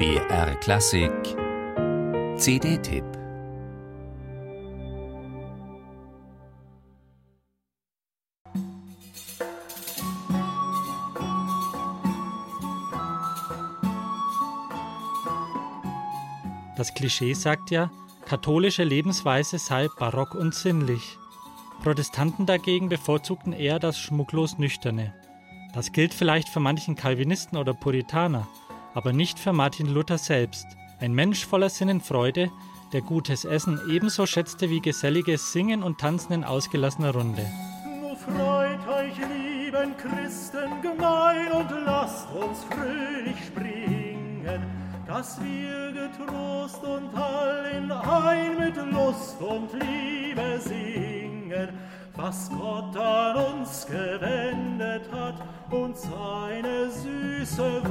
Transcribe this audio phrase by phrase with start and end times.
[0.00, 1.12] BR Klassik
[2.38, 3.04] CD-Tipp
[16.78, 17.90] Das Klischee sagt ja,
[18.24, 21.18] katholische Lebensweise sei barock und sinnlich.
[21.82, 25.12] Protestanten dagegen bevorzugten eher das schmucklos Nüchterne.
[25.74, 28.48] Das gilt vielleicht für manchen Calvinisten oder Puritaner,
[28.94, 30.66] aber nicht für Martin Luther selbst,
[30.98, 32.50] ein Mensch voller Sinnenfreude,
[32.92, 37.46] der gutes Essen ebenso schätzte wie geselliges Singen und Tanzen in ausgelassener Runde.
[38.00, 44.62] Nur freut euch, lieben Christen, gemein und lasst uns fröhlich springen,
[45.06, 51.68] dass wir getrost und allen ein mit Lust und Liebe singen
[52.22, 55.36] was Gott an uns gewendet hat
[55.70, 57.82] und seine süße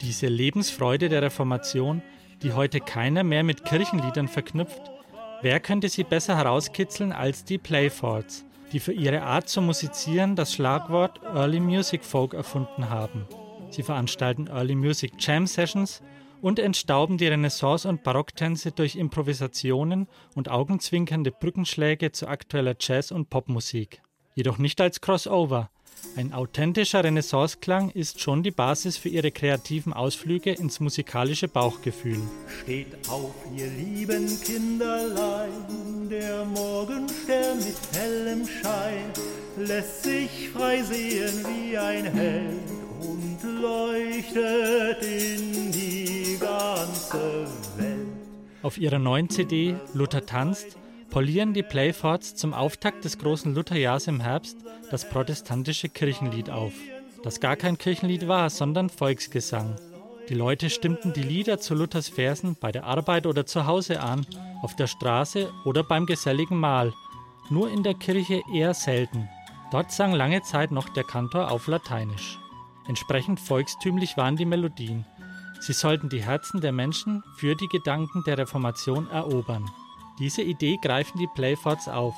[0.00, 2.02] Diese Lebensfreude der Reformation,
[2.42, 4.80] die heute keiner mehr mit Kirchenliedern verknüpft,
[5.42, 10.54] wer könnte sie besser herauskitzeln als die Playfords, die für ihre Art zu musizieren das
[10.54, 13.26] Schlagwort Early Music Folk erfunden haben.
[13.70, 16.02] Sie veranstalten Early Music Jam Sessions
[16.40, 23.28] und entstauben die Renaissance- und Barocktänze durch Improvisationen und augenzwinkernde Brückenschläge zu aktueller Jazz- und
[23.30, 24.00] Popmusik.
[24.36, 25.70] Jedoch nicht als Crossover.
[26.14, 32.20] Ein authentischer Renaissanceklang ist schon die Basis für ihre kreativen Ausflüge ins musikalische Bauchgefühl.
[32.62, 39.10] Steht auf, ihr lieben Kinderlein, der Morgenstern mit hellem Schein
[39.56, 42.60] lässt sich frei sehen wie ein Held
[43.00, 47.46] und leuchtet in die ganze
[47.78, 48.06] Welt.
[48.62, 50.76] Auf ihrer neuen CD Luther tanzt
[51.16, 54.58] polieren die Playfords zum Auftakt des großen Lutherjahrs im Herbst
[54.90, 56.74] das protestantische Kirchenlied auf,
[57.22, 59.76] das gar kein Kirchenlied war, sondern Volksgesang.
[60.28, 64.26] Die Leute stimmten die Lieder zu Luthers Versen bei der Arbeit oder zu Hause an,
[64.60, 66.92] auf der Straße oder beim geselligen Mahl,
[67.48, 69.26] nur in der Kirche eher selten.
[69.70, 72.38] Dort sang lange Zeit noch der Kantor auf Lateinisch.
[72.88, 75.06] Entsprechend volkstümlich waren die Melodien.
[75.60, 79.64] Sie sollten die Herzen der Menschen für die Gedanken der Reformation erobern.
[80.18, 82.14] Diese Idee greifen die Playfords auf.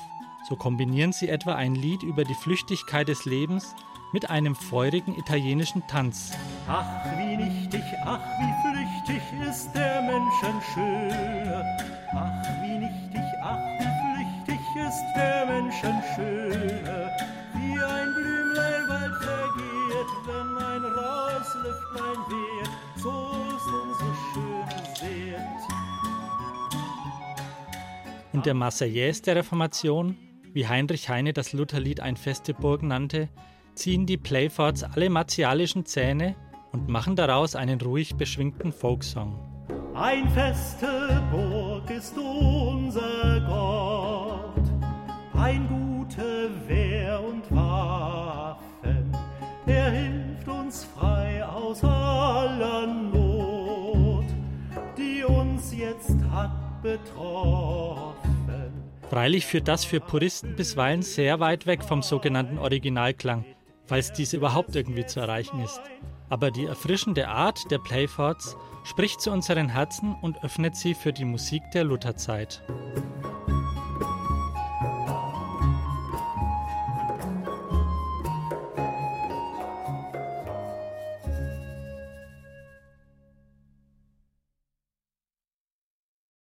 [0.47, 3.75] So kombinieren sie etwa ein Lied über die Flüchtigkeit des Lebens
[4.13, 6.31] mit einem feurigen italienischen Tanz.
[6.67, 6.85] Ach,
[7.17, 11.77] wie nichtig, ach, wie flüchtig ist der Menschen Schöne.
[12.13, 17.11] Ach, wie nichtig, ach, wie flüchtig ist der Menschen Schöne.
[17.53, 22.69] Wie ein Blümlein bald vergeht, wenn ein Rauslüftlein weht,
[28.39, 30.15] Und der Marseillaise der Reformation,
[30.53, 33.27] wie Heinrich Heine das Lutherlied ein feste Burg nannte,
[33.75, 36.37] ziehen die Playfords alle martialischen Zähne
[36.71, 39.37] und machen daraus einen ruhig beschwingten Folksong.
[39.93, 44.71] Ein feste Burg ist unser Gott,
[45.37, 49.11] ein gute Wehr und Waffen.
[49.65, 54.27] Er hilft uns frei aus aller Not,
[54.97, 57.88] die uns jetzt hat betroffen.
[59.09, 63.43] Freilich führt das für Puristen bisweilen sehr weit weg vom sogenannten Originalklang,
[63.87, 65.81] falls dies überhaupt irgendwie zu erreichen ist.
[66.29, 71.25] Aber die erfrischende Art der Playfords spricht zu unseren Herzen und öffnet sie für die
[71.25, 72.61] Musik der Lutherzeit.